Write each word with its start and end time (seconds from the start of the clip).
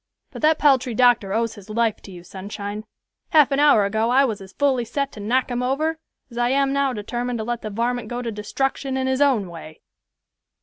But 0.31 0.41
that 0.41 0.57
paltry 0.57 0.95
doctor 0.95 1.31
owes 1.31 1.53
his 1.53 1.69
life 1.69 1.97
to 2.01 2.11
you, 2.11 2.23
Sunshine. 2.23 2.85
Half 3.29 3.51
an 3.51 3.59
hour 3.59 3.85
ago 3.85 4.09
I 4.09 4.25
was 4.25 4.41
as 4.41 4.51
fully 4.53 4.83
set 4.83 5.11
to 5.11 5.19
knock 5.19 5.51
him 5.51 5.61
over 5.61 5.99
as 6.31 6.39
I 6.39 6.49
am 6.49 6.73
now 6.73 6.91
determined 6.91 7.37
to 7.37 7.43
let 7.45 7.61
the 7.61 7.69
varmint 7.69 8.07
go 8.07 8.23
to 8.23 8.31
destruction 8.31 8.97
in 8.97 9.05
his 9.05 9.21
own 9.21 9.47
way." 9.47 9.81